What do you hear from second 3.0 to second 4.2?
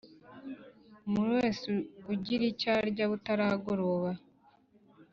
butaragoroba